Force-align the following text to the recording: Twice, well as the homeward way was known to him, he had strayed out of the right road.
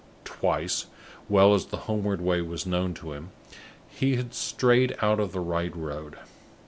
Twice, 0.25 0.87
well 1.29 1.53
as 1.53 1.67
the 1.67 1.77
homeward 1.85 2.21
way 2.21 2.41
was 2.41 2.65
known 2.65 2.95
to 2.95 3.13
him, 3.13 3.29
he 3.87 4.15
had 4.15 4.33
strayed 4.33 4.97
out 4.99 5.19
of 5.19 5.31
the 5.31 5.39
right 5.41 5.75
road. 5.75 6.17